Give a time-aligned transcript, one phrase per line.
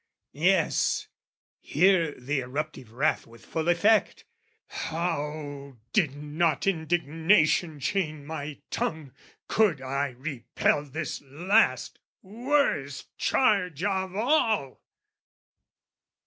[0.33, 1.09] Yes,
[1.59, 4.25] here the eruptive wrath with full effect!
[4.65, 9.13] How did not indignation chain my tongue
[9.47, 14.81] Could I repel this last, worst charge of all!